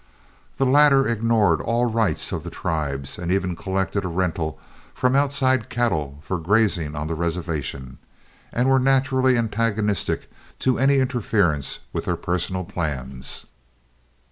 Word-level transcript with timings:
The 0.57 0.65
latter 0.65 1.07
ignored 1.07 1.61
all 1.61 1.85
rights 1.85 2.31
of 2.31 2.43
the 2.43 2.49
tribes, 2.49 3.19
and 3.19 3.31
even 3.31 3.55
collected 3.55 4.03
a 4.03 4.07
rental 4.07 4.59
from 4.95 5.15
outside 5.15 5.69
cattle 5.69 6.17
for 6.23 6.39
grazing 6.39 6.95
on 6.95 7.05
the 7.05 7.13
reservation, 7.13 7.99
and 8.51 8.67
were 8.67 8.79
naturally 8.79 9.37
antagonistic 9.37 10.27
to 10.57 10.79
any 10.79 10.97
interference 10.97 11.81
with 11.93 12.05
their 12.05 12.17
personal 12.17 12.65
plans. 12.65 13.45